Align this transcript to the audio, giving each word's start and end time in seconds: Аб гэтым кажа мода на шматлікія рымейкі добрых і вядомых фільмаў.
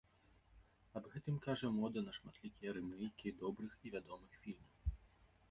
Аб 0.99 1.03
гэтым 1.15 1.35
кажа 1.47 1.69
мода 1.81 1.99
на 2.07 2.15
шматлікія 2.17 2.73
рымейкі 2.79 3.35
добрых 3.45 3.73
і 3.85 3.95
вядомых 3.99 4.33
фільмаў. 4.45 4.81